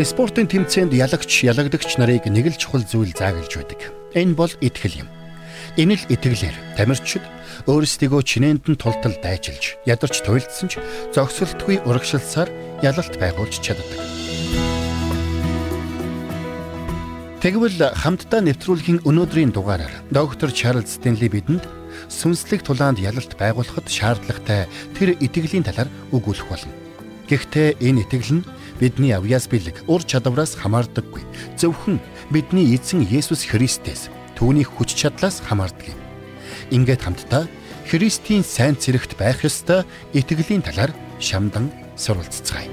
[0.00, 3.92] Спортын тэмцээнд ялагч ялагдагч нарыг нэг л чухал зүйл заагалж байдаг.
[4.16, 5.08] Энэ бол итгэл юм.
[5.76, 7.20] Энэ л итгэлээр тамирчид
[7.68, 10.80] өөрсдийгөө чинээнд нь тултал дайчилж, ядарч туйлдсан ч
[11.12, 12.48] зогсолтгүй урагшилсаар
[12.80, 13.84] ялалт байгуулж чаддаг.
[17.44, 21.68] Тэгвэл хамтдаа нэвтрүүлгийн өнөөдрийн дугаараар доктор Чарлз Стенли бидэнд
[22.08, 26.72] сүнслэг тулаанд ялалт байгуулахад шаардлагатай тэр итгэлийн талаар өгүүлэх болно.
[27.28, 28.44] Гэхдээ энэ итгэл нь
[28.82, 31.22] бидний авьяас бэлэг ур чадвараас хамаардаггүй.
[31.54, 32.02] Зөвхөн
[32.34, 36.00] бидний эзэн Есүс Христээс түүний хүч чадлаас хамаардаг юм.
[36.74, 37.46] Ингээд хамтдаа
[37.86, 40.90] Христийн сайн цэрэгт байх ёстой итгэлийн талаар
[41.22, 42.66] шамдан суралцгаая.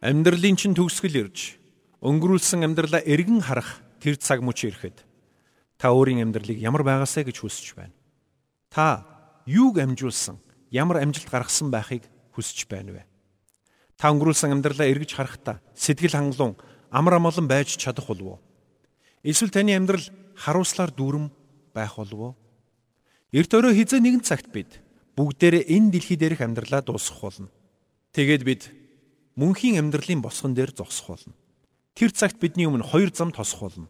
[0.00, 1.59] Амьдралын чинь төгсгөл ирж
[2.00, 5.04] өнгөрүүлсэн амьдралаа эргэн харах тэр цаг мөч ирэхэд
[5.76, 7.96] та өөрийн амьдралыг ямар байгаасаа гэж хүсэж байна.
[8.72, 9.04] Та
[9.44, 10.40] юуг амжуулсан,
[10.72, 13.02] ямар амжилт гаргасан байхыг хүсэж байна вэ?
[14.00, 16.56] Та өнгөрүүлсэн амьдралаа эргэж харахтаа сэтгэл хангалуун
[16.88, 18.40] амар амгалан байж чадах болов уу?
[19.20, 20.04] Эсвэл таны амьдрал
[20.40, 21.28] харуулслаар дүүрэн
[21.76, 22.32] байх болов уу?
[23.32, 24.80] Эрт өрөө хизээ нэгэн цагт бид
[25.20, 27.52] бүгдээрээ энэ дэлхий дээрх амьдралаа дуусгах болно.
[28.16, 28.62] Тэгээд бид
[29.36, 31.34] мөнхийн амьдралын босгон дээр зогсох болно.
[31.94, 33.88] Тэр цагт бидний өмнө хоёр зам тосох болно.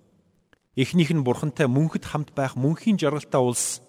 [0.77, 3.83] Эхнийх нь бурхантай мөнхөд хамт байх мөнхийн жаргалтай улс,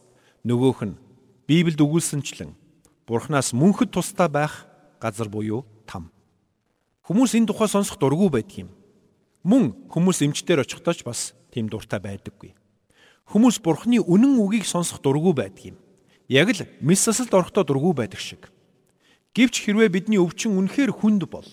[0.44, 1.00] нөгөөх нь
[1.48, 2.56] Библиэд өгүүлсэнчлэн
[3.08, 4.66] бурхнаас мөнхөд тустай байх
[5.02, 6.12] газар буюу там.
[7.06, 8.70] Хүмүүс энэ тухай сонсох дургүй байдаг юм.
[9.44, 12.54] Мөн хүмүүс эмчтэр очихдоо ч бас тийм дуртай байдаггүй.
[13.28, 15.78] Хүмүүс бурхны үнэн үгийг сонсох дургүй байдаг юм.
[16.32, 18.48] Яг л мис засалд орохдоо дургүй байдаг шиг.
[19.36, 21.48] Гэвч хэрвээ бидний өвчин үнэхээр хүнд бол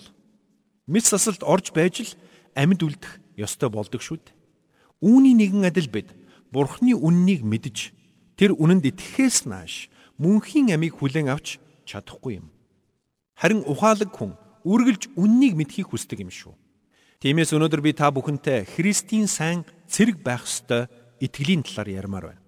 [0.87, 2.11] мис засалд орж байж л
[2.59, 4.35] амьд үлдэх ёстой болдог шүү дээ.
[4.99, 6.11] Үүний нэгэн адил бид
[6.51, 7.95] Бурхны үннийг мэдж
[8.35, 9.87] тэр үнэнд итгэхээс нааш
[10.19, 12.51] мөнхийн амийг хүлээн авч чадахгүй юм.
[13.39, 14.35] Харин ухаалаг хүн
[14.67, 16.51] үргэлж үннийг мэдхийг хүсдэг юм шүү.
[17.23, 20.91] Тиймээс өнөөдөр би та бүхэнтэй Христийн сайн цэрэг байх ёстой
[21.23, 22.43] итгэлийн талаар ярмаар байна.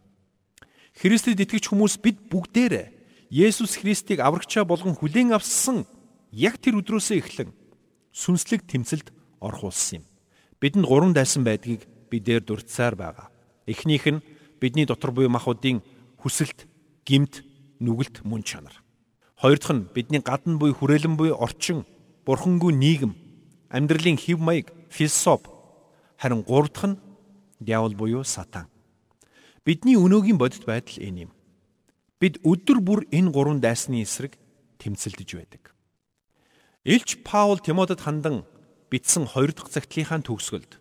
[0.96, 2.88] Христэд итгэж хүмүүс бид бүгдээрээ
[3.32, 5.88] Есүс Христийг аврагчаа болгон хүлээн авсан
[6.36, 7.56] яг тэр өдрөөсөө эхлэн
[8.12, 9.08] сүнслэг тэмцэлд
[9.40, 10.06] орхуулсан юм.
[10.62, 13.34] Бидэнд гурван дайсан байдгийг бидээр дурдсаар байгаа.
[13.66, 14.22] Эхнийх нь
[14.62, 15.82] бидний дотор буй махуудын
[16.22, 16.70] хүсэлт,
[17.02, 17.42] гимт,
[17.82, 18.78] нүгэлт мөн чанар.
[19.42, 21.82] Хоёр дахь нь бидний гадна буй хүрээлэн буй орчин,
[22.30, 23.18] бурхангүй нийгэм,
[23.74, 25.50] амьдралын хэв маяг, философи.
[26.22, 27.02] Харин гурав дахь нь
[27.60, 28.70] диавол буюу сатан.
[29.66, 31.32] Бидний өнөөгийн бодит байдал энэ юм.
[32.22, 34.38] Бид өдөр бүр энэ гурван дайсны эсрэг
[34.78, 35.74] тэмцэлдэж байдаг.
[36.86, 38.46] Илч Паул Тимотед хандан
[38.92, 40.76] бичсэн 2 дахь цагтлынхаа төгсгөлд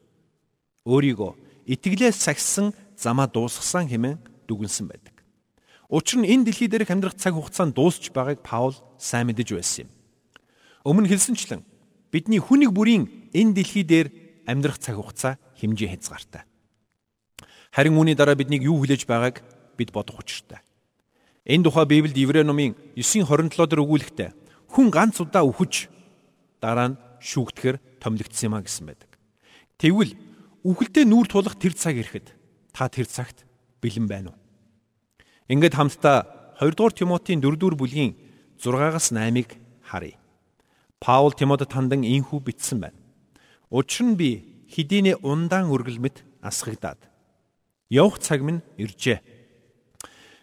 [0.85, 1.33] өөрийгөө
[1.71, 4.19] итгэлээс сахисан замаа дуусгасан хэмээн
[4.51, 5.23] дүгнсэн байдаг.
[5.87, 9.91] Учир нь энэ дэлхий дээрх амьдрах цаг хугацаанд дуусч байгааг Паул сайн мэдэж байсан юм.
[10.83, 11.63] Өмнө хэлсэнчлэн
[12.11, 14.11] бидний хүнийг бүрийн энэ дэлхий дээр
[14.47, 16.43] амьдрах цаг хугацаа хэмжээ хязгаартай.
[17.71, 19.43] Харин үүний дараа биднийг юу хүлээж байгааг
[19.79, 20.59] бид бодох учиртай.
[21.47, 24.31] Энэ тухай Библиэд Еврей номын 9:27 дээр өгүүлэхдээ
[24.75, 25.87] хүн ганц удаа үхэж
[26.59, 29.11] дараа нь шүүгдэхэр томилогдсон юм а гэсэн байдаг.
[29.77, 30.13] Тэгвэл
[30.65, 32.33] үхэлдээ нүүр тулах тэр цаг ирэхэд
[32.73, 33.45] та тэр цагт
[33.85, 34.39] бэлэн байна уу?
[35.49, 38.13] Ингээд хамтдаа 2 дугаар Тимотийн 4 дугаар бүлгийн
[38.61, 40.21] 6-аас 8-ыг харъя.
[41.01, 42.99] Паул Тимотед хандан инхүү бичсэн байна.
[43.73, 47.01] Учир нь би хэдийнэ ундаан үргэлмэд асгагдаад
[47.89, 49.21] явах цаг минь иржээ.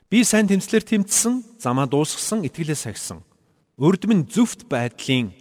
[0.10, 3.24] Би сайн тэмцлэр тэмцсэн, замаа дуусгасан, итгэлээ сахисан.
[3.78, 5.36] Урд минь зөвхт байдлын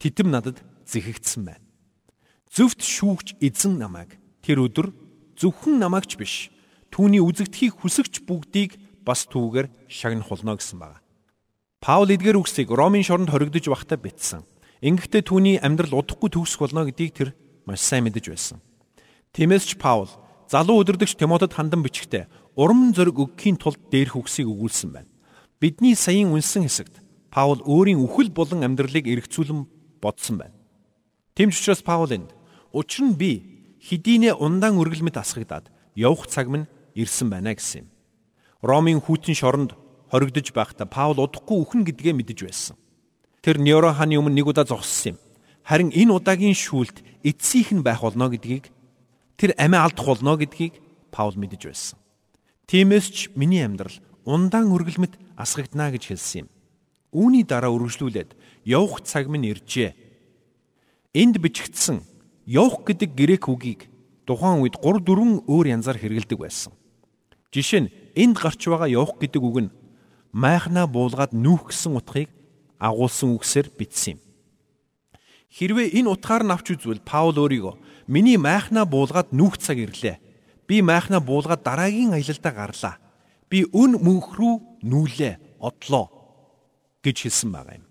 [0.00, 1.64] титэм надад зэхэгдсэн байна.
[2.48, 4.90] Зөвхт шүүгч эзэн намайг тэр өдөр
[5.36, 6.48] зөвхөн намайгч биш
[6.90, 10.98] түүний үзэгдэхийг хүсэгч бүгдийг бас түүгээр шагнах болно гэсэн байна.
[11.80, 14.42] Паул эдгээр үгсийг Ромын шоронд хоригдож байхдаа бичсэн.
[14.80, 17.28] Ингэхдээ түүний амьдрал удахгүй төгсөх болно гэдгийг тэр
[17.64, 18.58] маш сайн мэдэж байсан.
[19.32, 20.10] Тиймээс ч Паул
[20.50, 25.08] залуу өдөрдөгч Тимотед хандан бичгтээ урам зориг өгөхийн тулд дээрх үгсийг өгүүлсэн байна.
[25.60, 27.00] Бидний саяын үнсэн хэсэгт
[27.30, 30.56] Паул өөрийн үхэл болон амьдралыг эргцүүлэн бодсон байна.
[31.36, 32.34] Тэмч учраас Паул энд
[32.72, 37.88] учир нь би хэдийнэ ундаан үргэлмэд асгагдаад явах цаг минь ирсэн байна гэсэн юм.
[38.60, 39.72] Ромын хүүтэн шоронд
[40.10, 42.76] хоригдож байхдаа Паул удахгүй үхэн гэдгээ мэдэж байсан.
[43.40, 45.18] Тэр Неро хааны өмнө нэг удаа зогссон юм.
[45.64, 48.68] Харин энэ удаагийн шүүлт эцсийнх нь байх болно гэдгийг
[49.40, 50.76] тэр амиа алдах болно гэдгийг
[51.08, 51.98] Паул мэдэж байсан.
[52.68, 53.96] Тиймээс ч миний амьдрал
[54.28, 56.48] ундаан үргэлмэд асгагдана гэж хэлсэн юм.
[57.10, 60.10] Үүний дараа үргэлжлүүлээд явах цаг минь иржээ
[61.10, 62.06] Энд бичигдсэн
[62.46, 63.90] явах гэдэг грек үгийг
[64.30, 66.70] тухайн үед 3 4 өөр янзаар хэрэгэлдэг байсан.
[67.50, 69.74] Жишээ нь энд гарч байгаа явах гэдэг үг нь
[70.30, 72.30] майхнаа буулгаад нүүх гэсэн утгыг
[72.78, 74.18] агуулсан үгсээр бичсэн юм.
[75.50, 80.22] Хэрвээ энэ утгаар нь авч үзвэл Паул өөрийгөө миний майхнаа буулгаад нүүх цаг ирлээ.
[80.70, 83.02] Би майхнаа буулгаад дараагийн аялалдаа гарлаа.
[83.50, 86.19] Би өн мөнх рүү нүүлээ, одлоо
[87.04, 87.86] гэж хэлсэн байгаа юм.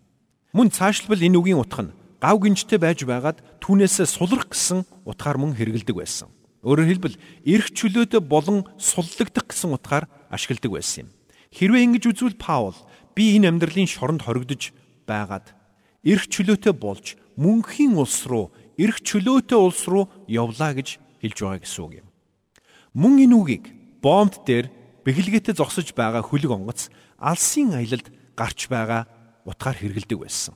[0.54, 5.56] Мөн цаашлбал энэ үгийн утга нь гав гинжтэй байж байгаад түүнээсээ сулрах гэсэн утгаар мөн
[5.56, 6.30] хэрэгэлдэг байсан.
[6.66, 7.18] Өөрөөр хэлбэл
[7.48, 11.10] эрх чөлөөтэй болон суллагдах гэсэн утгаар ашигладаг байсан юм.
[11.56, 12.76] Хэрвээ ингэж үзвэл Паул
[13.16, 14.76] би энэ амьдралын шоронд хоригдож
[15.08, 15.56] байгаад
[16.04, 21.84] эрх чөлөөтэй болж мөнхийн улс руу эрх чөлөөтэй улс руу явлаа гэж хэлж байгаа гэсэн
[21.88, 22.08] үг юм.
[22.94, 23.66] Мөн энэ үгийг
[24.04, 24.68] бомбд дээр
[25.08, 29.04] бэхэлгээтэй зогсож байгаа хүлэг онгоц алсын аялалд гарч байгаа
[29.44, 30.56] утгаар хэрэгэлдэг байсан.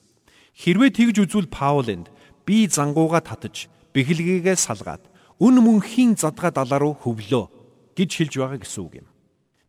[0.56, 2.08] Хэрвээ тэгж үзвэл Паул энд
[2.48, 5.04] би зангууга татаж бэхэлгээгээ салгаад
[5.36, 7.44] өн мөнхийн задгаа далаа руу хөвлөө
[7.92, 9.08] гэж хэлж байгаа гэсэн үг юм.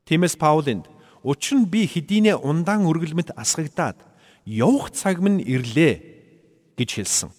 [0.06, 0.86] Тиймээс Паулинд
[1.26, 3.98] учир нь би хэдийнэ ундаан өргөлмөд асгагдаад
[4.46, 5.94] явах цаг минь ирлээ
[6.78, 7.30] гэж хэлсэн.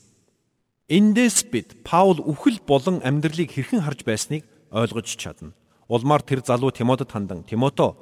[0.90, 4.43] Эндээс бид Паул үхэл болон амьдралыг хэрхэн харж байсныг
[4.75, 5.55] ойлгож чадна.
[5.87, 7.94] Улмаар тэр залуу Тимотед хандан Тимото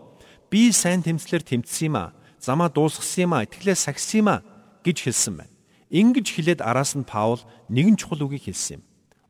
[0.48, 2.12] би сайн тэмцлэр тэмцсэн юм а.
[2.44, 3.44] Замаа дуусгасан юм а.
[3.48, 4.44] Итгэлээ сахисан юм а
[4.84, 5.54] гэж хэлсэн байна.
[5.88, 7.40] Ингэж хэлээд араас нь Паул
[7.72, 8.82] нэгэн чухал үгийг хэлсэн юм.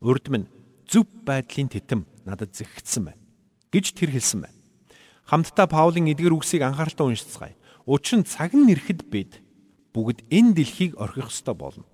[0.02, 0.50] Урд минь
[0.90, 3.22] зөв байдлын титэм надад зэгцсэн байна
[3.70, 4.58] гэж тэр хэлсэн байна.
[5.30, 7.54] Хамтдаа Паулын эдгэр үгсийг анхааралтай уншицгаая.
[7.86, 9.38] Учир нь цаг нь ирэхэд бид
[9.94, 11.86] бүгд энэ дэлхийг орхих ёстой болно.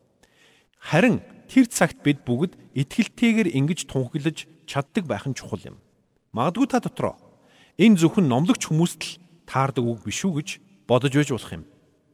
[0.81, 1.21] Харин
[1.53, 5.77] тэр цагт бид бүгд итгэлтэйгээр ингэж тунхаглаж чаддаг байх нь чухал юм.
[6.33, 7.21] Магадгүй та дотроо
[7.77, 10.49] энэ зөвхөн номлогч хүмүүст л таардаг үг биш үү гэж
[10.91, 11.65] бодож байж болох юм.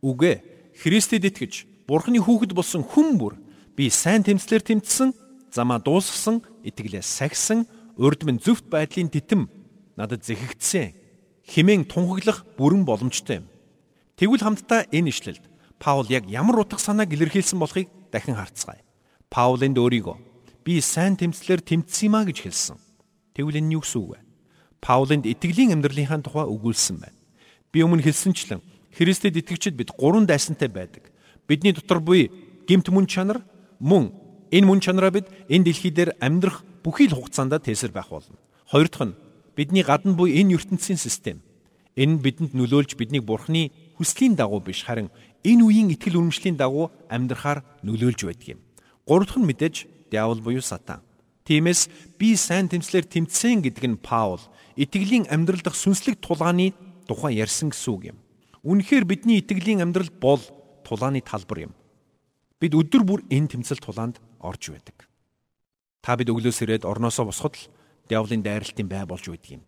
[0.04, 0.44] Үгүй
[0.76, 3.40] Христэд итгэж Бурхны хүүхэд болсон хүн бүр
[3.72, 5.16] би сайн тэмцлэр тэмцсэн
[5.48, 7.64] замаа дуусгасан, итгэлээ сахисан,
[7.96, 9.48] урд минь зөвхт байдлын титэм
[9.96, 10.92] надад зэхэгдсэн.
[11.48, 13.46] Химэн тунхаглах бүрэн боломжтой юм.
[14.20, 15.44] Тэгвэл хамтдаа энэ ишлэлд
[15.78, 18.82] Паул яг ямар утга санааг илэрхийлсэн болохыг дахин харцгаая.
[19.30, 20.16] Паул энд өөрийгөө
[20.66, 22.76] би сайн тэмцлэр тэмцсэн юм а гэж хэлсэн.
[23.36, 24.20] Тэгвэл энэ юу гэсэн үг вэ?
[24.80, 27.15] Паулынд итгэлийн амьдралынхаа тухай өгүүлсэн байна.
[27.72, 28.62] Би өмнө хэлсэнчлэн
[28.96, 31.12] Христэд итгэгчид бид гурван дайсантай байдаг.
[31.48, 32.30] Бидний дотор буй
[32.66, 33.44] гемт мөн чанар
[33.78, 38.38] мөн Энэ мөн чанараа бид энэ дэлхий дээр амьдрах бүхий л хугацаанд тесэр байх болно.
[38.70, 39.18] Хоёр дахь нь
[39.58, 41.42] бидний гадна буй энэ ертөнцийн систем.
[41.98, 45.10] Энэ бидэнд нөлөөлж биднийг бурхны хүслийн дагуу биш харин
[45.42, 48.60] энэ үеийн итгэл үнэмшлийн дагуу амьдрахаар нөлөөлж байдаг юм.
[49.02, 49.76] Гурав дахь нь мэдээж
[50.14, 51.02] диавол буюу сатан.
[51.42, 54.42] Тиймээс би сайн тэмцлэр тэмцсэн гэдэг нь Паул
[54.78, 56.70] итгэлийн амьдрал дахь сүнслэг тулааны
[57.06, 58.18] тухай ярьсан гэсэн үг юм.
[58.66, 60.42] Үнэхээр бидний итгэлийн амьдрал бол
[60.82, 61.72] тулааны талбар юм.
[62.58, 65.06] Бид өдөр бүр энэ тэмцэл тулаанд орж байдаг.
[66.02, 67.70] Та бид өглөөс ирээд орноосоо босоход л
[68.10, 69.62] диаволын дайралтын бай болж байдаг юм.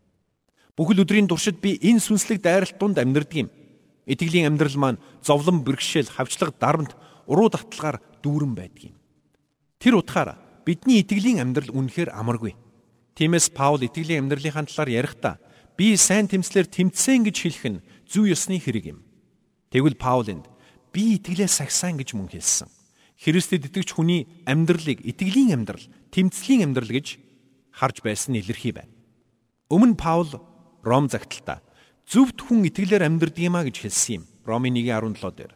[0.79, 3.50] Бүхэл өдрийн туршид би энэ сүнслэг дайралт донд амьдардаг юм.
[4.06, 6.94] Итгэлийн амьдрал маань зовлон бэрхшээл, хавчлага, дарамт,
[7.26, 8.96] уруу татлагаар дүүрэн байдаг юм.
[9.82, 12.55] Тэр утгаараа бидний итгэлийн амьдрал үнэхээр амаргүй.
[13.19, 15.35] Тиймээс Паул итгэлийн амьдралынхаа талаар ярихдаа
[15.78, 19.06] би сайн тэмцлэр тэмцсэн гэж хэлэх нь зүй ёсны хэрэг юм.
[19.70, 20.50] Тэгвэл Паулинд
[20.90, 22.66] би итгэлээ сагсан гэж мөн хэлсэн.
[23.22, 27.22] Христэд итгэж хүний амьдралыг итгэлийн амьдрал, тэмцлийн амьдрал гэж
[27.70, 28.90] харж байсан нь илэрхий байна.
[29.70, 30.42] Өмнө Паул
[30.82, 31.62] Ром загталтаа
[32.11, 34.25] зөвхт хүн итгэлээр амьдрдаг юмаа гэж хэлсэн юм.
[34.42, 35.54] Ромын 1:17 дээр.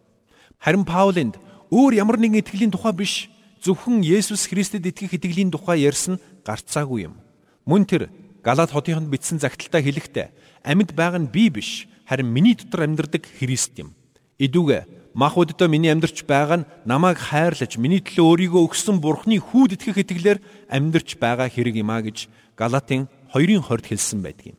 [0.62, 1.34] Харин Паулинд
[1.74, 3.26] өөр ямар нэгэн итгэлийн тухай биш
[3.64, 7.18] зөвхөн Есүс Христэд итгэх итгэлийн тухай ярьсан гарцаагүй юм.
[7.66, 8.12] Мөн тэр
[8.42, 10.28] Галаад хотынд бичсэн загталтаа хэлэхдээ
[10.66, 13.94] амьд байгаа нь би биш харин миний дотор амьдардаг Христ юм.
[14.42, 19.78] Идүүгээ мах удаа миний амьдарч байгаа нь намайг хайрлаж миний төлөө өөрийгөө өгсөн бурхны хүүд
[19.78, 22.26] итгэх итгэлээр амьдарч байгаа хэрэг юм а гэж
[22.58, 24.58] Галатын 2:20-д хэлсэн байдаг юм.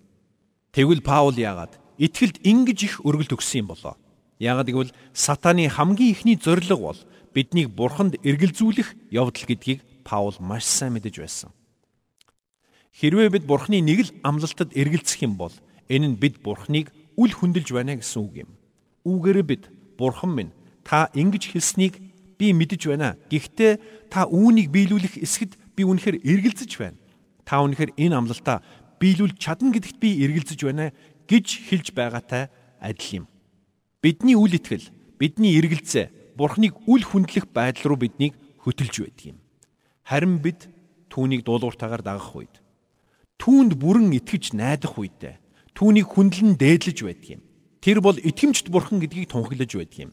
[0.72, 4.00] Тэгвэл Паул яагаад итгэлд ингэж их өргөлт өгсөн юм болоо?
[4.40, 7.00] Яагаад гэвэл сатаны хамгийн ихний зорилго бол
[7.36, 11.52] биднийг бурханд эргэлзүүлэх явдал гэдгийг Паул маш сайн мэдэж байсан.
[12.94, 15.54] Хэрвээ бид бурхны нэг л амлалтад эргэлзэх юм бол
[15.90, 18.52] энэ нь бид бурхныг үл хөндөлж байна гэсэн үг юм.
[19.06, 19.64] Үүгээрээ бид
[19.98, 20.52] Бурхан минь
[20.84, 22.00] та ингэж хэлснийг
[22.38, 23.16] би мэдэж байна.
[23.30, 26.98] Гэхдээ та үүнийг биелүүлэх эсэд би үнэхээр эргэлзэж байна.
[27.46, 28.64] Та үнэхээр энэ амлалтаа
[28.98, 30.92] биелүүлж чадна гэдэгт би эргэлзэж байна
[31.30, 32.50] гэж хэлж байгаатай
[32.82, 33.26] адил юм.
[34.02, 38.34] Бидний үл итгэл, бидний эргэлзээ Бурхныг үл хүндлэх байдал руу биднийг
[38.66, 39.38] хөтөлж байдаг юм.
[40.02, 40.66] Харин бид
[41.14, 42.63] түүнийг дуулууртаагаар дагах үед
[43.42, 45.42] түүнд бүрэн итгэж найдах үедээ
[45.74, 47.42] түүнийг хүндлэн дээдлэж байдаг юм.
[47.82, 50.12] Тэр бол итгэмжт бурхан гэдгийг тунхаглаж байдаг юм.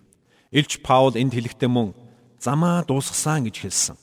[0.51, 1.95] Илч Паул энд хэлэхдээ мөн
[2.41, 3.97] замаа дуусгасан гэж хэлсэн.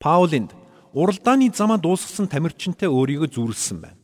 [0.00, 0.50] Паулинд
[0.96, 4.00] уралдааны замаа дуусгасан тамирчинтай өөрийгөө зүйрлсэн байна.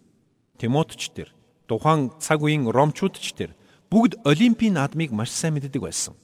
[0.61, 1.35] Тимотч тэр,
[1.67, 3.57] тухайн цаг үеийн ромчуудч тэр
[3.91, 6.15] бүгд олимпийн наадмыг маш сайн мэддэг байсан.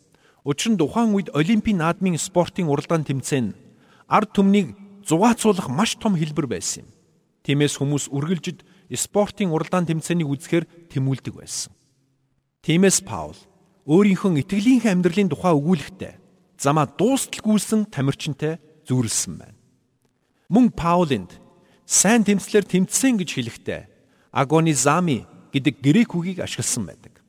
[0.44, 3.56] Учир нь тухайн үед олимпийн наадмын спортын уралдаан тэмцээн
[4.06, 6.88] ард түмнийг зугаацуулах маш том хэлбэр байсан юм.
[7.44, 11.72] Тиймээс хүмүүс үргэлжид спортын уралдаан тэмцээнийг үзэхээр тэмүүлдэг байсан.
[12.60, 13.38] Тиймээс Паул
[13.88, 16.14] өөрийнхөө итгэлийнхээ амьдралын тухай өгүүлэхдээ
[16.60, 19.56] замаа дуусталгүйсэн тамирчинтай зүйрлсэн байна.
[20.52, 21.40] Мөн Паулинд
[21.88, 23.80] сайн тэмцлэр тэмцсэн гэж хэлэхдээ
[24.36, 27.24] агонизами гэдэг грек үгийг ашигласан байдаг.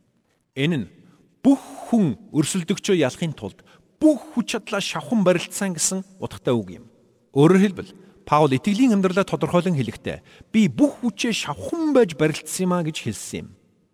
[0.60, 0.92] Энэ нь
[1.40, 3.64] бүх хүн өрсөлдөгчөө ялахын тулд
[4.02, 6.86] бүх хүч чадлаа шавхан барилцсан гэсэн утгатай үг юм.
[7.32, 7.90] Өөрөөр хэлбэл
[8.26, 13.38] Паул итгэлийн амьдралаа тодорхойлон хэлэхдээ би бүх хүчээ шавхан байж барилцсан юм а гэж хэлсэн
[13.44, 13.48] юм.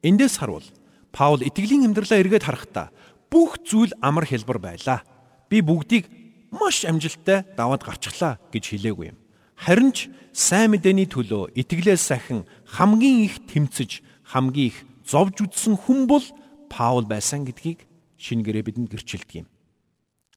[0.03, 0.67] Эндээс харуул
[1.15, 2.91] Паул итгэлийн амьдралаа эргээд харахтаа
[3.31, 5.03] бүх зүйл амар хэлбэр байлаа.
[5.49, 6.11] Би бүгдийг
[6.51, 9.17] маш амжилттай даваад гарчлаа гэж хэлээгүй юм.
[9.57, 16.05] Харин ч сайн мэдээний төлөө итгэлээс сахин хамгийн их тэмцэж хамгийн их зовж үдсэн хүн
[16.05, 16.23] бол
[16.69, 17.87] Паул байсан гэдгийг
[18.19, 19.47] шинэ гэрээ бидэнд гэрчилдэг юм.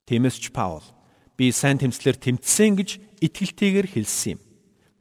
[0.06, 0.82] Тиймээс ч Паул
[1.37, 2.90] би сайн тэмцлэр тэмцсэн гэж
[3.21, 4.41] итгэлтэйгээр хэлсэн юм.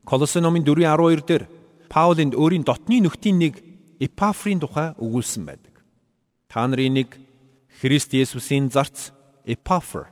[0.05, 1.43] Колосе номын 4:12 дээр
[1.89, 3.53] Паулинд өөрийн дотны нөхдийн нэг
[3.99, 5.83] Эпафрийн тухай өгүүлсэн байдаг.
[6.47, 7.19] Та нарын нэг
[7.81, 9.11] Христ Есүсийн зарц
[9.43, 10.07] Эпафр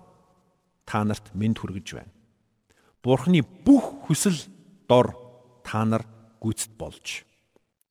[0.87, 2.13] та нарт мэд хүргэж байна.
[3.03, 4.35] Бурхны бүх хүсэл
[4.87, 5.15] дор
[5.63, 6.03] та нар
[6.41, 7.27] гүйцэд болж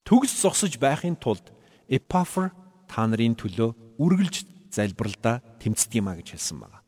[0.06, 1.50] төгс зогсож байхын тулд
[1.90, 2.54] Эпафр
[2.86, 6.80] та нарын төлөө үргэлж залбиралдаа тэмцдэг юма гэж хэлсэн байна.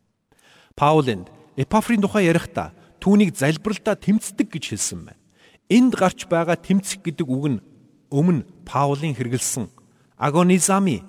[0.78, 1.26] Паулинд
[1.58, 5.20] Эпафрийн тухай ярихдаа түүнийг залбиралдаа тэмцдэг гэж хэлсэн байна.
[5.68, 7.62] Энд гарч байгаа тэмцэх гэдэг үг нь
[8.10, 9.68] өмнө Паулын хэрэгэлсэн
[10.16, 11.04] агонизами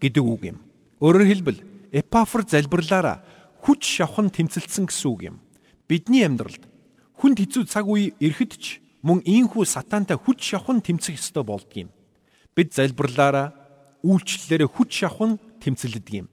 [0.00, 0.58] гэдэг үг юм.
[0.98, 1.58] Өөрөөр хэлбэл
[1.92, 3.22] Эпафр залбирлаараа
[3.62, 5.36] хүч шавхан тэмцэлсэн гэсэн үг юм.
[5.86, 6.64] Бидний амьдралд
[7.20, 11.92] хүнд хэцүү цаг үе ирэхэд ч мөн ийхүү сатантай хүч шавхан тэмцэх ёстой болдгийм.
[12.56, 13.52] Бид залбирлаараа
[14.04, 16.26] үйлчлэлээрээ хүч шавхан тэмцэлдэг юм.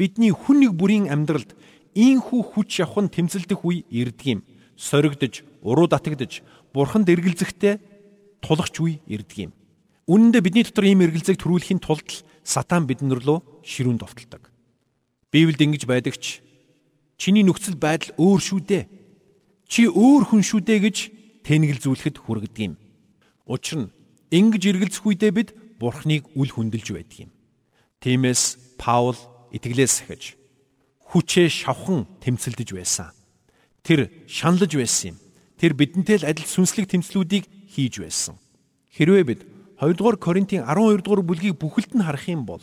[0.00, 1.52] Бидний хүн нэг бүрийн амьдралд
[1.94, 4.40] ийхүү хүч шавхан тэмцэлдэх үе ирдэг юм.
[4.76, 6.40] Соригдож, уруу татагдж,
[6.72, 7.74] бурханд эргэлзэхдээ
[8.40, 9.52] тулахч үе ирдэг юм.
[10.06, 14.50] Үнэн дээр бидний дотор ийм эргэлзээг төрүүлэхийн тулд сатан биднэр рүү ширүүн довтолдог.
[15.30, 16.42] Библиэд ингэж байдаг ч
[17.20, 18.84] чиний нөхцөл байдал өөр шүү дээ.
[19.70, 20.96] Чи өөр хүн шүү дээ гэж
[21.46, 22.74] тэнэгэлзүүлэхэд хүргэдэг юм.
[23.46, 23.92] Учир нь
[24.34, 27.30] ингэж эргэлзэх үедээ бид Бурхныг үл хүндэлж байдаг юм.
[28.02, 29.16] Тиймээс Паул
[29.54, 30.39] итгэлээс сахиж
[31.10, 33.10] хүчээ шавхан тэмцэлдэж байсан.
[33.82, 35.16] Тэр шаналж байсан юм.
[35.58, 38.38] Тэр бидэнтэй л адил сүнслэг тэмцлүүдийг хийж байсан.
[38.94, 39.40] Хэрвээ бид
[39.82, 42.62] 2 дугаар Коринтын 12 дугаар бүлгийг бүхэлд нь харах юм бол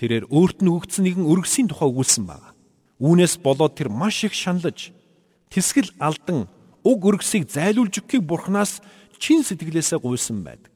[0.00, 2.50] тэрээр өөрт нь өгсөн нэгэн өргөсийн тухай өгүүлсэн байна.
[2.98, 4.90] Үүнээс болоод тэр маш их шаналж
[5.54, 6.50] тэсгэл алдан
[6.82, 8.82] уг өргөсийг зайлуулж өгөхийг Бурханаас
[9.22, 10.72] чин сэтгэлээсээ гуйсан байдаг.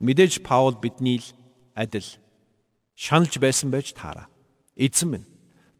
[0.00, 1.28] Мэдээж Паул бидний л
[1.72, 2.04] адил
[2.98, 4.28] шаналж байсан байж таараа.
[4.76, 5.26] Эзэн минь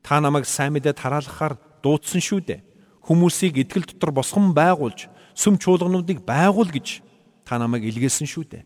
[0.08, 2.64] та намайг сайн мэдээ тараалахаар дуудсан шүү дээ.
[3.04, 5.04] Хүмүүсийг итгэл дотор босгон байгуулж
[5.36, 7.04] сүм чуулгануудыг байгуул гэж
[7.44, 8.64] та намайг илгээсэн шүү дээ.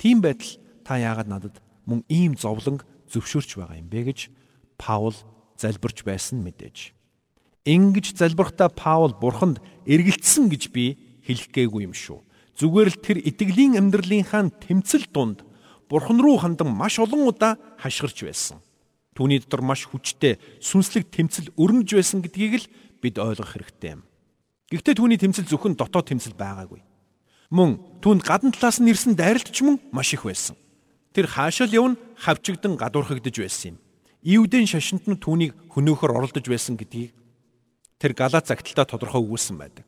[0.00, 0.56] Тийм байтал
[0.88, 2.80] та яагаад надад мөн ийм зовлон
[3.12, 4.32] зөвшөөрч байгаа юм бэ гэж
[4.80, 5.12] Паул
[5.60, 6.96] залбирч байсан мэдээж.
[7.68, 10.96] Ингиж залбирхдаа Паул бурханд эргэлцсэн гэж би
[11.28, 12.24] хэлэх гээгүй юм шүү.
[12.56, 15.44] Зүгээр л тэр итгэлийн амьдралынхаа тэмцэл дунд
[15.92, 18.64] Бурхан руу хандан маш олон удаа хашгирч байсан.
[19.18, 22.70] Түүний дотор маш хүчтэй сүнслэг тэмцэл өрнөж байсан гэдгийг л
[23.02, 24.06] бид ойлгох хэрэгтэй юм.
[24.70, 26.78] Гэхдээ түүний тэмцэл зөвхөн дотоод тэмцэл байгаагүй.
[27.50, 30.54] Мөн түүнд гадна талаас нь ирсэн дайралт ч мөн маш их байсан.
[31.10, 33.76] Тэр хаашаал явна хавчигдан гадуурхагдж байсан юм.
[34.22, 37.10] Иудын шашинд нь түүнийг хөнөөхөр оролдож байсан гэдгийг
[37.98, 39.82] тэр Галац загталтаа тодорхой өгүүлсэн байдаг.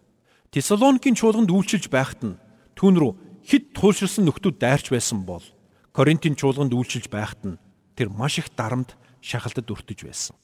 [0.50, 2.34] Тесалоникийн чуулганд үйлчилж байхад нь
[2.80, 3.12] Түүн рүү
[3.44, 5.44] хэд туйлширсан нөхдүүд дайрч байсан бол
[5.92, 7.60] Коринтын чуулганд үйлчилж байхад нь
[7.92, 10.36] тэр маш их дарамт шахалтад өртөж байсан.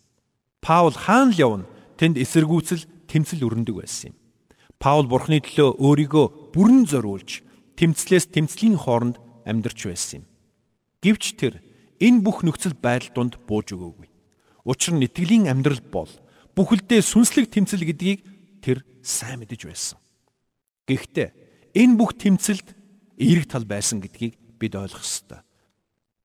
[0.60, 1.66] Паул хаана л явна
[1.96, 4.16] тэнд эсэргүүцэл тэмцэл өрнөдөг байсан юм.
[4.78, 7.42] Паул бурхны төлөө өөрийгөө бүрэн зориулж
[7.80, 9.16] тэмцлээс тэмцлийн хооронд
[9.48, 10.24] амьдарч байсан юм.
[11.00, 11.60] Гэвч тэр
[12.00, 14.08] энэ бүх нөхцөл байдал донд бууж өгөөгүй.
[14.68, 16.12] Учир нь итгэлийн амьдрал бол
[16.52, 18.20] бүхэлдээ сүнслэг тэмцэл гэдгийг
[18.60, 19.98] тэр сайн мэдэж байсан.
[20.84, 22.72] Гэхдээ Энэ бүх тэмцэлд
[23.20, 25.44] эерэг тал байсан гэдгийг бид ойлгох ёстой.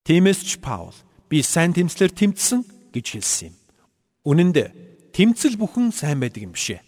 [0.08, 0.96] Тиймээс ч Паул
[1.32, 3.56] би сайн тэмцлэр тэмцсэн гэж хэлсэн юм.
[4.28, 4.72] Үнэн дээр
[5.16, 6.84] тэмцэл бүхэн сайн байдаг юм бишээ.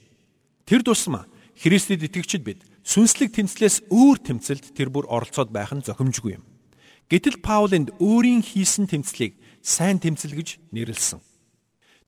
[0.68, 1.24] Тэр тусмаа
[1.56, 6.44] Христэд итгэгчид бид сүнслэг тэмцлээс өөр тэмцэлд тэр бүр оролцоод байх нь зохимжгүй юм.
[7.08, 11.24] Гэтэл Паулинд өөрийн хийсэн тэмцлийг сайн тэмцэл гэж нэрлсэн.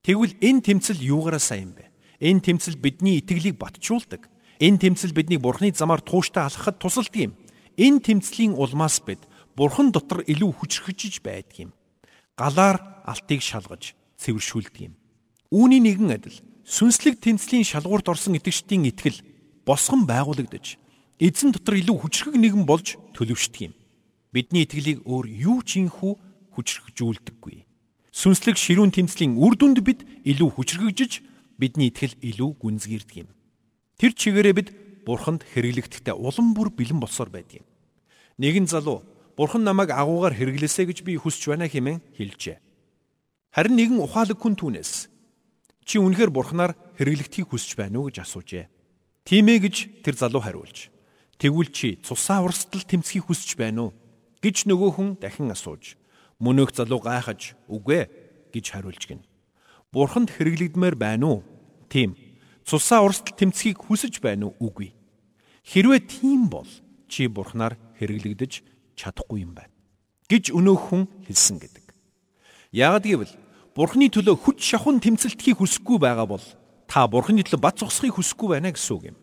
[0.04, 1.88] Тэгвэл энэ тэмцэл юугаараа сайн юм бэ?
[2.20, 4.28] Энэ тэмцэл бидний итгэлийг батжуулдаг
[4.60, 7.34] Энэ тэмцэл биднийг Бурхны замаар тууштай алхахад тусалдаг юм.
[7.76, 9.20] Энэ тэмцлийн улмаас бид
[9.56, 11.72] Бурхан дотор илүү хүчрхэж байдаг юм.
[12.36, 14.94] Галаар алтыг шалгаж цэвэршүүлдэг юм.
[15.56, 16.36] Үүний нэгэн адил
[16.68, 19.24] сүнслэг тэмцлийн шалгуурт орсон итгэжтийн итгэл
[19.64, 20.76] босгон байгуулагдаж
[21.16, 23.74] эзэн дотор илүү хүчрхэг нэгэн болж төлөвшдөг юм.
[24.36, 26.12] Бидний итгэлийг өөр юу ч инхүү
[26.60, 27.64] хүчрхжүүлдэггүй.
[28.12, 31.24] Сүнслэг ширүүн тэмцлийн үр дүнд бид илүү хүчрхэгжиж
[31.56, 33.30] бидний итгэл илүү гүнзгийрдэг юм.
[33.96, 34.70] Тэр чигээрээ бид
[35.08, 37.68] бурханд хэрэглэгдэхдээ улам бүр бэлэн болсоор байдаг юм.
[38.44, 42.58] Нэгэн залуу бурхан намайг агуугаар хэрэглэсэ гэж би хүсч байна хэмээн хэлжээ.
[43.56, 45.08] Харин нэгэн ухаалаг хүн түүнээс
[45.86, 48.66] чи үнэхээр бурханаар хэрэглэгдхийг хүсч байна уу гэж асуужээ.
[49.28, 50.90] Тийм ээ гэж тэр залуу хариулж.
[51.38, 53.92] Тэгвэл чи цусаа урсдал тэмцхийг хүсч байна уу
[54.42, 56.00] гэж нөгөө хүн дахин асууж.
[56.40, 58.08] Мөнөөх залуу гайхаж үгүй
[58.52, 59.22] гэж хариулж гин.
[59.92, 61.40] Бурханд хэрэглэгдмээр байна уу?
[61.88, 62.20] Тийм
[62.66, 64.58] цусаа урсдал тэмцхийг хүсэж байна уу?
[64.60, 64.92] Үгүй.
[65.64, 66.68] Хэрвээ тийм бол
[67.08, 69.76] чи бурхнаар хэрэглэгдэж чадахгүй юм байна
[70.30, 71.86] гэж өнөөх хүн хэлсэн гэдэг.
[72.74, 73.34] Яагад гэвэл
[73.78, 76.46] бурхны төлөө хүч шахуун тэмцэлтхийг хүсэхгүй байгаа бол
[76.90, 79.18] та бурхны төлөө бат зогсохыг хүсэхгүй байна гэсэн үг юм.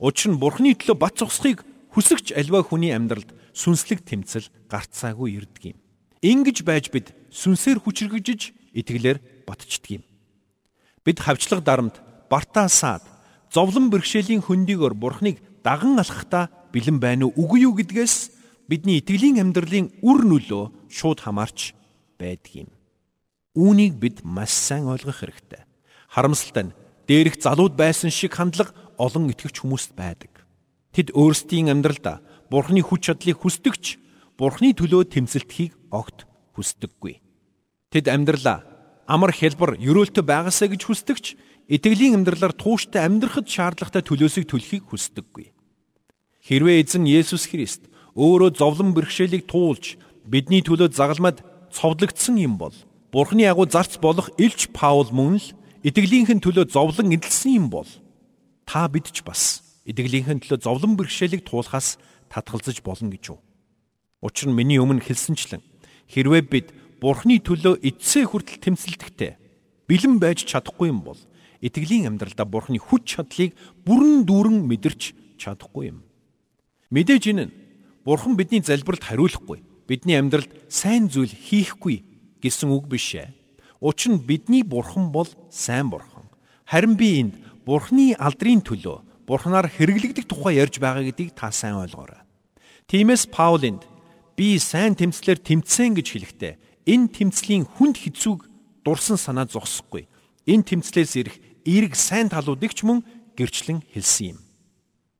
[0.00, 1.60] Учир нь бурхны төлөө бат зогсохыг
[1.92, 5.78] хүсэгч альва хүний амьдралд сүнслэг тэмцэл гарцаагүй ирдэг юм.
[6.24, 10.04] Ингиж байж бид сүнсээр хүчрэгжиж итгэлээр батчдаг юм.
[11.04, 12.00] Бид хавчлаг дарамт
[12.32, 13.04] Бартасаад
[13.52, 18.35] зовлон бэрхшээлийн хөндийгөр бурхныг даган алхахдаа бэлэн байна уу үгүй юу гэдгээс
[18.66, 21.72] бидний итгэлийн амьдралын үр нөлөө шууд хамаарч
[22.18, 22.70] байдаг юм.
[23.54, 25.62] Үүнийг бид маш сайн ойлгох хэрэгтэй.
[26.10, 30.44] Харамсалтай нь дээрх залууд байсан шиг хандлага олон итгэвч хүмүүст байдаг.
[30.92, 32.20] Тэд өөрсдийн амьдралдаа
[32.50, 33.98] Бурхны хүч чадлыг хүсдэгч
[34.38, 37.20] Бурхны төлөө тэмцэлтхийг огт хүсдэггүй.
[37.90, 38.64] Тэд амьдралаа
[39.06, 41.26] амар хэлбэр ерөөлтөй байгаасаа гэж хүсдэгч
[41.70, 45.52] итгэлийн амьдралаар тууштай амьдрахад шаардлагатай төлөөсийг төлөхийг хүсдэггүй.
[46.46, 52.72] Хэрвээ эзэн Есүс Христ өөрөө зовлон бэрхшээлийг туулж бидний төлөө загалмад цовдлогдсон юм бол
[53.12, 55.48] Бурхны агуу зарц болох Илч Паул мөн л
[55.84, 57.88] итгэлийнхэн төлөө зовлон эдэлсэн юм бол
[58.64, 62.00] та бид ч бас итгэлийнхэн төлөө зовлон бэрхшээлийг туулахаас
[62.32, 63.40] татгалзаж болно гэж юу.
[64.24, 65.60] Учир нь миний өмнө хэлсэнчлэн
[66.08, 69.36] хэрвээ бид Бурхны төлөө эцсээ хүртэл тэмцэлдэхтэй
[69.86, 71.20] бэлэн байж чадахгүй юм бол
[71.60, 73.52] итгэлийн амьдралдаа Бурхны хүч чадлыг
[73.84, 76.02] бүрэн дүүрэн мэдэрч чадахгүй юм.
[76.90, 77.52] Мэдээж энэ нь
[78.06, 82.06] Бурхан бидний залбиралд хариулахгүй, бидний амьдралд сайн зүйл хийхгүй
[82.38, 83.34] гэсэн үг биш ээ.
[83.82, 86.30] Учир нь бидний Бурхан бол сайн Бурхан.
[86.70, 87.34] Харин би энд
[87.66, 92.22] Бурханы алдрын төлөө Бурханаар хэрэглэгдэх тухай ярьж байгаа гэдгийг та сайн ойлгоорой.
[92.86, 93.82] Тиймээс Паулинд
[94.38, 96.54] би сайн тэмцлэр тэмцсэн гэж хэлэхдээ
[96.86, 98.46] энэ тэмцлийн хүнд хэцүүг
[98.86, 100.06] дурсан санаа зогсохгүй.
[100.46, 103.02] Энэ тэмцлээс ирэх эерэг сайн талуудыг ч мөн
[103.34, 104.45] гэрчлэн хэлсэн юм.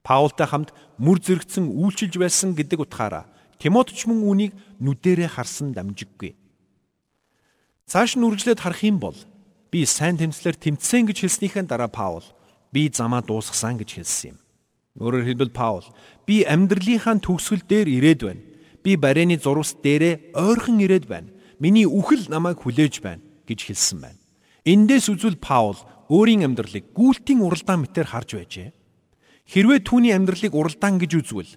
[0.07, 0.71] Паултай хамт
[1.03, 3.27] мүр зэрэгцэн үйлчилж байсан гэдэг утгаараа
[3.59, 4.53] Тимот ч мөн үүнийг
[4.85, 6.37] нүдэрээ харсан дамжиггүй.
[7.89, 9.17] Цааш нь үргэлжлээд харах юм бол
[9.73, 12.27] би сайн тэмцлэр тэмцсэн гэж хэлснийхэн дараа Паул
[12.69, 14.39] би замаа дуусгасан гэж хэлсэн юм.
[15.01, 15.87] Өөрөөр хэлбэл Паул
[16.29, 18.45] би амьдралынхаа төгсгөл дээр ирээд байна.
[18.85, 21.33] Би барины зурвас дээрээ ойрхон ирээд байна.
[21.57, 24.21] Миний үхэл намайг хүлээж байна гэж хэлсэн байна.
[24.69, 25.81] Эндээс үзвэл Паул
[26.13, 28.76] өөрийн амьдралыг гүйлтийн уралдаан мэтэр харж байжээ.
[29.47, 31.53] Хэрвээ түүний амьдралыг уралдаан гэж үзвэл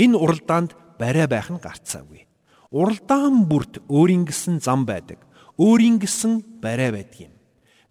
[0.00, 2.24] энэ уралдаанд барай байх нь гарцаагүй.
[2.72, 5.20] Уралдаан бүрт өөрийн гэсэн зам байдаг.
[5.60, 7.34] Өөрийн гэсэн барай байдаг юм.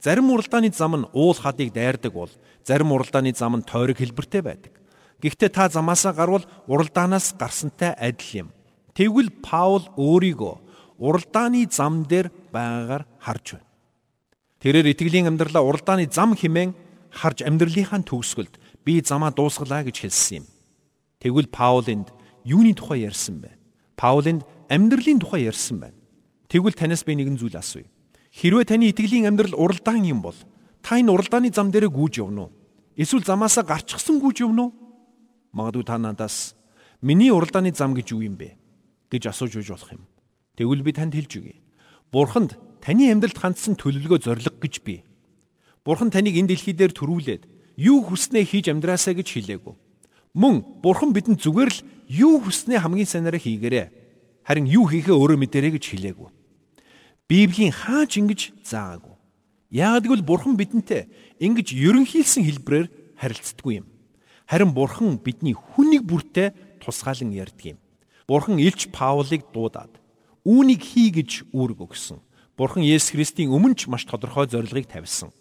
[0.02, 2.34] Зарим уралдааны зам нь уул хадыг дайрдаг бол
[2.66, 4.74] зарим уралдааны зам нь тойрог хэлбэртэй байдаг.
[5.24, 8.50] Гэхдээ та замаасаа гарвал уралдаанаас гарсантай адил юм.
[8.92, 10.56] Тэгвэл Паул өөрийгөө
[11.00, 13.70] уралдааны зам дээр байгаагаар харж байна.
[14.60, 16.76] Тэрээр итгэлийн амьдралаа уралдааны зам хэмээн
[17.16, 20.46] харж амьдралынхаа төгсгөлд би замаа дуусгалаа гэж хэлсэн юм.
[21.20, 22.12] Тэгвэл Паулинд
[22.44, 23.56] юуны тухай ярьсан бэ?
[23.96, 25.98] Паулинд амьдралын тухай ярьсан байна.
[26.52, 27.88] Тэгвэл танаас би нэгэн зүйл асууя.
[28.34, 30.36] Хэрвээ таны итгэлийн амьдрал уралдаан юм бол
[30.84, 32.56] та энэ уралдааны зам дээр гүйж явна уу?
[32.98, 34.76] Эсвэл замаасаа гарчсан гүйж явна уу?
[35.54, 36.58] Магадгүй та надаас
[37.00, 38.58] миний уралдааны зам гэж юу юм бэ
[39.14, 40.04] гэж асууж үж болох юм.
[40.58, 41.62] Тэгвэл би танд хэлж өгье.
[42.12, 45.06] Бурханд таны амьдралд хандсан төлөвлөгөө зориг гэж би.
[45.86, 49.76] Бурхан таныг энэ дэлхий дээр төрүүлээд юу хүснээ хийж амьдраасаа гэж хэлээгүй.
[50.34, 53.88] Мөн Бурхан бидэнд зүгээр л юу хүснээ хамгийн сайнаараа хийгээрэй.
[54.44, 56.30] Харин юу хийхээ өөрөө мэдэрэй гэж хэлээгүй.
[57.30, 59.16] Библийн хаач ингэж заагаагүй.
[59.74, 61.10] Яагад гэвэл Бурхан бидэнтэй
[61.42, 63.88] ингэж ерөнхийлсэн хэлбрээр харилцдаггүй юм.
[64.46, 67.80] Харин Бурхан бидний хүнийг бүртээ тусгаалan ярьдаг юм.
[68.28, 69.98] Бурхан Илч Паулыг дуудаад
[70.46, 72.20] үүнийг хий гэж үүрэг өгсөн.
[72.54, 75.34] Бурхан Есүс Христийн өмнө ч маш тодорхой зорилгыг тавьсан.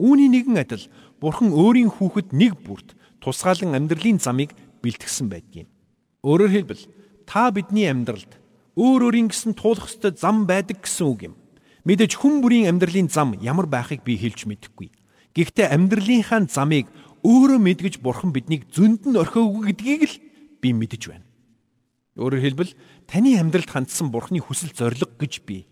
[0.00, 0.88] Үүний нэгэн адил
[1.20, 5.68] Бурхан өөрийн хүүхэд нэг бүрт тусгаалan амьдралын замыг бэлтгэсэн байдгийг.
[6.24, 6.84] Өөрөөр хэлбэл
[7.28, 8.40] та бидний амьдралд
[8.80, 11.34] өөр өөрийн гэсэн туулах ёстой зам байдаг гэсэн үг юм.
[11.84, 14.88] Мэдээж хүн бүрийн амьдралын зам ямар байхыг би хэлж мэдэхгүй.
[15.36, 16.88] Гэхдээ амьдралынхаа замыг
[17.20, 20.16] өөрөө мэдгэж бурхан биднийг зөнд нь орхиогүй гэдгийг л
[20.64, 21.28] би мэдэж байна.
[22.16, 22.72] Өөрөөр хэлбэл
[23.04, 25.68] таны амьдралд хандсан бурханы хүсэл зориг гэж би.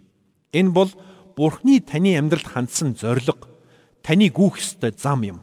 [0.53, 0.93] Энэ бол
[1.37, 3.58] бурханы таны амьдралд хандсан зориг,
[4.03, 5.39] таны гүйх ёстой зам юм.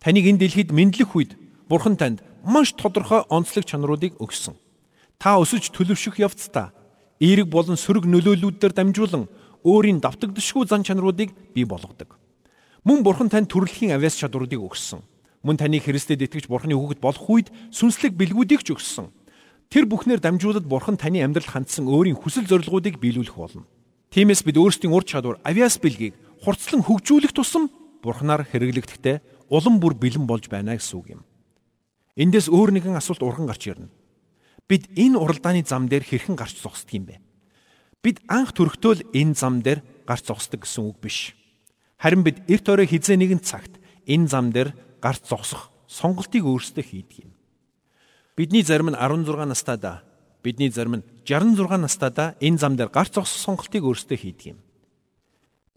[0.00, 1.32] Таныг энэ дэлхийд мэдлэх үед
[1.68, 4.54] бурхан танд маш тодорхой онцлог чанаруудыг өгсөн.
[5.18, 6.72] Та өсөж төлөвшөх явцдаа
[7.20, 9.28] эерэг болон сөрөг нөлөөллүүдээр дамжуулан
[9.64, 12.18] өөрийн давтагдшгүй зан чанаруудыг бий болгодог.
[12.84, 15.00] Мөн бурхан танд төрөлхийн авяас чадваруудыг өгсөн.
[15.40, 19.08] Мөн таны Христэд итгэж бурханы хүүхэд болох үед сүнслэг бэлгүүдийг ч өгсөн.
[19.72, 23.64] Тэр бүхнээр дамжуулаад бурхан таны амьдралд хандсан өөрийн хүсэл зорилгоодыг биелүүлэх болно.
[24.12, 26.12] Тиймээс бид өөрсдийн ур чадвар авяас бэлгийг
[26.44, 27.72] хурцлан хөгжүүлэх тусам
[28.04, 31.22] бурханаар хэрэглэгдэхдээ улам бүр бэлэн болж байна гэсэн үг юм.
[32.20, 33.88] Эндээс өөр нэгэн асуулт урган гарч ирнэ.
[34.68, 37.16] Бид энэ уралдааны зам дээр хэрхэн гарч зогсдөг юм бэ?
[38.04, 41.32] Бид анх төрөхдөө л энэ зам дээр гарч зогсдог гэсэн үг биш.
[41.96, 47.18] Харин бид эрт орой хизээ нэгэн цагт энэ зам дээр гарч зогсох сонголтыг өөрсдөө хийдэг
[47.28, 47.32] юм.
[48.36, 50.04] Бидний зарим нь 16 настайдаа,
[50.42, 54.58] бидний зарим нь 66 настайдаа энэ зам дээр гарч зогсох сонголтыг өөрсдөө хийдэг юм.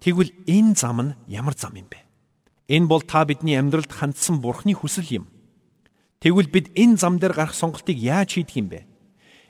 [0.02, 2.04] Тэгвэл энэ зам нь ямар зам юм бэ?
[2.70, 5.26] Энэ бол та бидний амьдралд хандсан Бурхны хүсэл юм.
[6.20, 8.86] Тэгвэл бид энэ зам дээр гарах сонголтыг яаж хийх юм бэ?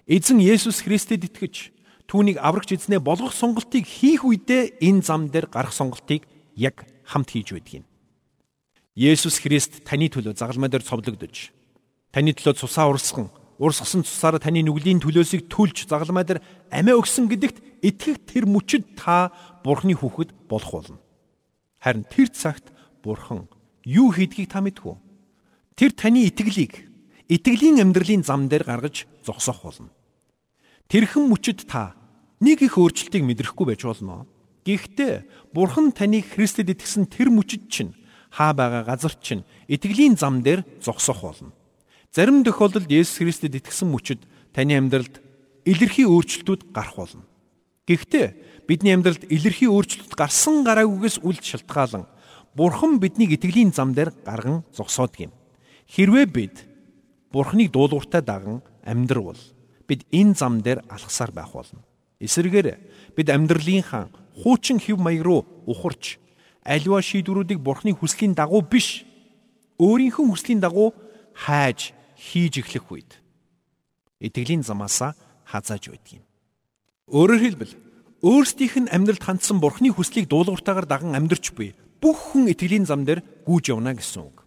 [0.07, 1.75] Эзэн Есүс Христэд итгэж
[2.07, 6.23] түүнийг аврагч эзнээ болгох сонголтыг хийх үедээ энэ зам дээр гарах сонголтыг
[6.55, 7.85] яг хамт хийж байдаг юм.
[8.95, 11.51] Есүс Христ таны төлөө загалмай дээр цовдлогдож
[12.09, 17.57] таны төлөө цусаа урсган урсгасан цусаараа таны нүглийн төлөөсийг түлж загалмай дээр амиа өгсөн гэдэгт
[17.81, 19.33] итгэх тэр мөчөд та
[19.65, 20.97] Бурхны хүүхэд болох болно.
[21.81, 22.69] Харин тэр цагт
[23.01, 23.49] Бурхан
[23.81, 24.97] юу хийдгийг та мэдв үү?
[25.73, 26.85] Тэр таны итгэлийг
[27.25, 29.89] итгэлийн амьдралын зам дээр гаргаж зогсоох болно.
[30.87, 31.97] Тэрхэн мөчөд та
[32.39, 34.29] нэг их өөрчлөлтийг мэдрэхгүй байж болно.
[34.69, 37.97] Гэхдээ Бурхан таныг Христэд итгэсэн тэр мөчөд чинь
[38.29, 41.56] хаа байгаа газар чинь итгэлийн зам дээр зогсоох болно.
[42.17, 45.21] Зарим тохиолдолд Есүс Христэд итгэсэн мөчөд таны амьдралд
[45.69, 47.21] илэрхий өөрчлөлтүүд гарах болно.
[47.85, 52.09] Гэхдээ бидний амьдралд илэрхий өөрчлөлт гарсан гараагүйгээс үл шалтгаалan
[52.57, 55.33] Бурхан биднийг итгэлийн зам дээр гарган зогсоодог юм.
[55.93, 56.65] Хэрвээ бид
[57.29, 59.37] Бурханыг дуулууртай даган амьдрал
[59.85, 61.85] бид энэ зам дээр алхасаар байх болно.
[62.17, 64.09] Эсвэргээр бид амьдралынхаа
[64.41, 66.17] хуучин хэв маяг руу ухарч
[66.65, 69.05] альва шийдвэрүүдийг Бурханы хүслийн дагуу биш
[69.77, 70.97] өөрийнхөө хүслийн дагуу
[71.37, 73.21] хайж хийж эхлэх үед
[74.17, 75.13] итгэлийн замаасаа
[75.45, 76.25] хазааж байдаг юм.
[77.13, 77.73] Өөрөөр хэлбэл
[78.25, 83.21] өөрсдийнх нь амьдралд хандсан Бурханы хүслийг дуулууртайгаар даган амьдрч буй бүх хүн итгэлийн зам дээр
[83.45, 84.41] гүйж явна гэсэн үг.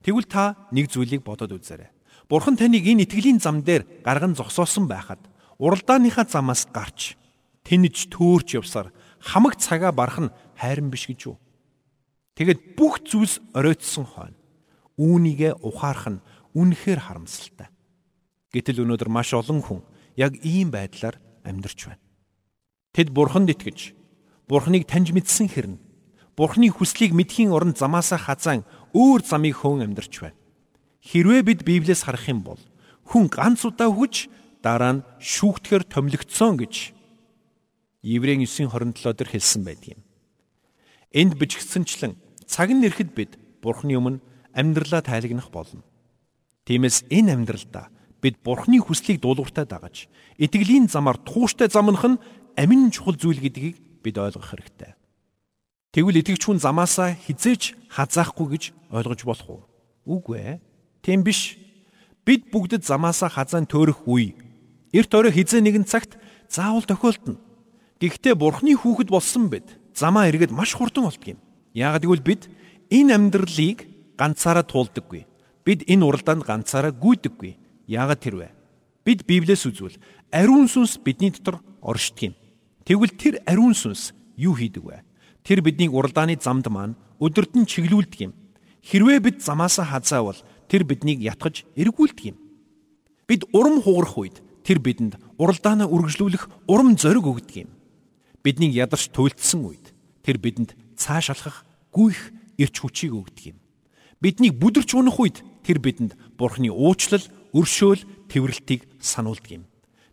[0.00, 1.92] Тэгвэл та нэг зүйлийг бодоод үзээрэй.
[2.28, 5.20] Бурхан таныг энэ итгэлийн зам дээр гарган зогсоосон байхад
[5.60, 7.20] уралдааныхаа замаас гарч
[7.68, 11.36] тэнэж төөрч явсаар хамаг цагаа барах нь хайрын биш гэж юу?
[12.36, 14.36] Тэгэд бүх зүйлс оройтсон хойно
[14.98, 17.68] үүнийгэ ухаарах нь үнэхээр харамсалтай.
[18.54, 19.80] Гэтэл өнөөдөр маш олон хүн
[20.14, 22.02] яг ийм байдлаар амьдарч байна.
[22.94, 23.92] Тэд бурханд итгэж
[24.46, 25.78] бурхныг таньж мэдсэн хэрнэ
[26.34, 30.38] Бурхны хүслийг мэдхийн оронд замаасаа хазаан өөр замыг хөн амьдарч байна.
[31.06, 32.58] Хэрвээ бид Библиэс харах юм бол
[33.06, 34.26] хүн ганц удаа хүч
[34.58, 36.90] дараа нь шүүхтгэр томилогдсон гэж
[38.02, 40.02] Еврей 9:27 дээр хэлсэн байдаг юм.
[41.14, 42.18] Энд бичгдсэнчлэн
[42.50, 44.18] цаг нь ирэхэд бид Бурхны өмнө
[44.50, 45.86] амьдралаа тайлагнах болно.
[46.64, 47.92] Тиймээс энэ амьдралдаа
[48.24, 50.08] бид Бурхны хүслийг дуулууртай дагаж
[50.40, 52.20] итгэлийн замаар тууштай замнах нь
[52.56, 54.96] амин чухал зүйл гэдгийг бид ойлгох хэрэгтэй.
[55.92, 59.62] Тэгвэл итгэгч хүн замаасаа хизээч хазаахгүй гэж ойлгож болох уу?
[60.08, 60.56] Үгүй ээ.
[61.04, 61.60] Тийм биш.
[62.24, 64.32] Бид бүгдэд замаасаа хазаан төөрөх үе
[64.96, 66.16] эрт орой хизээ нэгэн цагт
[66.48, 67.36] заавал тохиолдно.
[68.00, 71.38] Гэхдээ бурхны хүүхэд болсон бид замаа эргээд маш хурдан болтгийм.
[71.76, 72.42] Яагад гэвэл бид
[72.88, 73.84] энэ амьдралыг
[74.16, 75.26] ганцаараа туулдаггүй.
[75.64, 77.56] Бид энэ уралдаанд ганцаараа гүйдэггүй.
[77.88, 78.52] Яагад тэрвэ?
[79.04, 79.96] Бид Библиэс үзвэл
[80.28, 82.36] ариун сүнс бидний дотор оршдгийм.
[82.84, 85.00] Тэгвэл тэр ариун сүнс юу хийдэг вэ?
[85.40, 88.32] Тэр биднийг уралдааны замд маань өдөрт нь чиглүүлдэг юм.
[88.84, 90.36] Хэрвээ бид замаасаа хазаавал
[90.68, 92.36] тэр биднийг ятгаж эргүүлдэг юм.
[93.24, 97.70] Бид урам хугарах үед тэр бидэнд уралдаанаа үргэлжлүүлэх урам зориг өгдөг юм.
[98.44, 103.58] Биднийг ядарч туйлдсан үед тэр бидэнд цааш алхах гүйх эрч хүчийг өгдөг юм.
[104.20, 107.24] Биднийг бүдэрч унах үед тэр бидэнд Бурхны уучлал,
[107.56, 109.64] өршөөл, тэврэлтийг сануулдаг юм.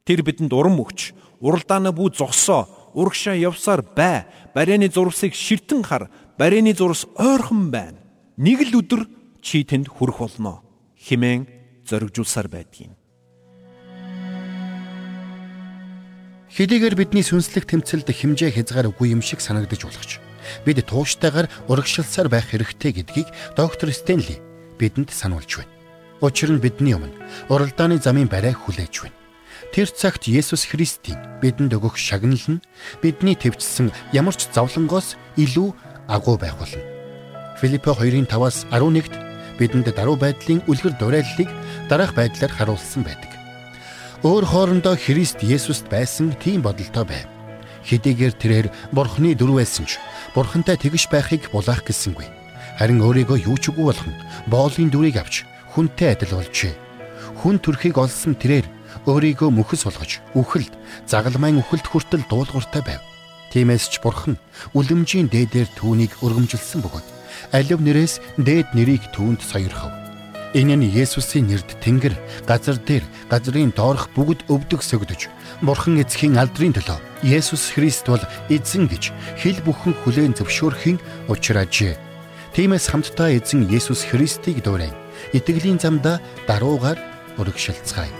[0.07, 4.25] Тэр бидэнд урам өгч, уралдаанаа бүү зогсоо, урагшаа явсаар бай.
[4.55, 6.09] Барианы зурвсыг ширтэн хар.
[6.37, 7.99] Барианы зурвс ойрхон байна.
[8.37, 9.05] Нэг л өдөр
[9.41, 10.61] чи тэнд хүрэх болно
[10.97, 11.47] химэн
[11.85, 12.93] зоригжуулсаар байдгийг.
[16.51, 20.19] Хэдийгээр бидний сүнслэг тэмцэлд хэмжээ хязгаар үгүй юм шиг санагдаж болгоч.
[20.67, 24.50] Бид тууштайгаар урагшилсаар байх хэрэгтэй гэдгийг доктор Стенли
[24.81, 25.73] бидэнд сануулж байна.
[26.25, 27.13] Учир нь бидний өмнө
[27.53, 29.17] уралдааны замын барай хүлээж байна.
[29.69, 32.65] Тэр цагт Есүс Христийн бидэнд өгөх шагнал нь
[33.05, 35.69] бидний төвчсөн ямар ч зовлонгоос илүү
[36.09, 36.81] агуу байх болно.
[37.61, 39.13] Филиппо 2:5-аас 11-д
[39.61, 41.49] бидэнд даруй байдлын үлгэр дуурайллыг
[41.89, 43.29] дараах байдлаар харуулсан байдаг.
[44.25, 47.29] Өөр хоорондоо Христ Есүст байсан тийм бодолтой байв.
[47.85, 49.97] Хэдийгээр тэрээр Бурхны дүр байсан ч
[50.33, 52.40] Бурхантай тэгш байхыг булаах гэсэнгүй.
[52.79, 54.15] Харин өөрийгөө юу ч үгүй болгон
[54.47, 56.73] боолын дүрийг авч хүнтэй адил болжээ.
[57.41, 58.67] Хүн төрхийг олсон тэрээр
[59.07, 60.73] өөрийгөө мөхөс болгож үхэлд
[61.07, 63.01] загалмайн үхэлд хүртэл дуулууртай байв.
[63.51, 64.39] Тиймээс ч бурхан
[64.77, 67.07] үлэмжийн дээдээр түүнийг өргөмжилсөн бөгөөд
[67.51, 69.91] алив нэрээс дээд нэрийг түүнд сойрхов.
[70.51, 72.11] Энэ нь Есүсийн нэрд Тэнгэр,
[72.43, 75.31] газар дээр, газрын доорх бүгд өвдөг сөгдөж,
[75.63, 80.99] Бурхан эцгийн алдрын төлөө Есүс Христ бол эзэн гэж хэл бүхэн хүлээн зөвшөөрхийн
[81.31, 82.10] учраажээ.
[82.51, 84.91] Тиймээс хамтдаа эзэн Есүс Христийг дуурай.
[85.31, 86.19] Итгэлийн замдаа
[86.51, 86.99] даруугаар
[87.39, 88.11] өргөшилцгаая.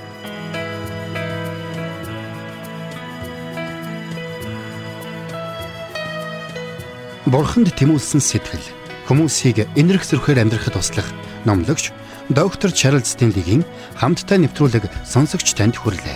[7.28, 8.68] Бурханд тэмүүлсэн сэтгэл
[9.12, 11.12] хүмүүсийг энэрх зөрхөөр амьдрахад туслах
[11.44, 11.92] номлогч
[12.32, 13.68] доктор Чарлз Стенлигийн
[14.00, 16.16] хамттай нэвтрүүлэг сонсогч танд хүрлээ.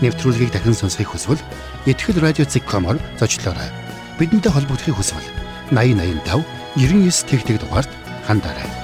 [0.00, 1.44] Нэвтрүүлгийг дахин сонсохыг хүсвэл
[1.84, 3.68] ихтгэл радиоцик.com-оор зочлоорой.
[4.16, 5.28] Бидэнтэй холбогдохыг хүсвэл
[5.76, 7.90] 8085 99 тэгтэг дугаард
[8.26, 8.79] хандаарай.